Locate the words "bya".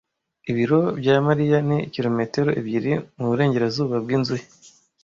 0.99-1.15